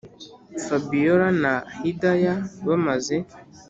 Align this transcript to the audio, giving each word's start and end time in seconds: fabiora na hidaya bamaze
fabiora 0.65 1.27
na 1.41 1.53
hidaya 1.77 2.33
bamaze 2.67 3.15